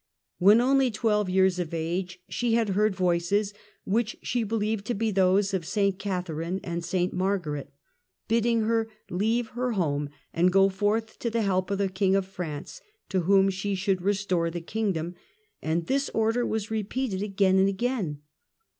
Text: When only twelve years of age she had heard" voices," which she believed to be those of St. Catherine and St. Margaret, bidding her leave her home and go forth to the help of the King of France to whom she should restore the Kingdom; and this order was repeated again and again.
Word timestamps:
When 0.39 0.61
only 0.61 0.89
twelve 0.89 1.29
years 1.29 1.59
of 1.59 1.75
age 1.75 2.23
she 2.27 2.55
had 2.55 2.69
heard" 2.69 2.95
voices," 2.95 3.53
which 3.83 4.17
she 4.23 4.43
believed 4.43 4.83
to 4.85 4.95
be 4.95 5.11
those 5.11 5.53
of 5.53 5.63
St. 5.63 5.99
Catherine 5.99 6.59
and 6.63 6.83
St. 6.83 7.13
Margaret, 7.13 7.71
bidding 8.27 8.61
her 8.61 8.89
leave 9.11 9.49
her 9.49 9.73
home 9.73 10.09
and 10.33 10.51
go 10.51 10.69
forth 10.69 11.19
to 11.19 11.29
the 11.29 11.43
help 11.43 11.69
of 11.69 11.77
the 11.77 11.87
King 11.87 12.15
of 12.15 12.25
France 12.25 12.81
to 13.09 13.19
whom 13.19 13.51
she 13.51 13.75
should 13.75 14.01
restore 14.01 14.49
the 14.49 14.59
Kingdom; 14.59 15.13
and 15.61 15.85
this 15.85 16.09
order 16.15 16.47
was 16.47 16.71
repeated 16.71 17.21
again 17.21 17.59
and 17.59 17.69
again. 17.69 18.21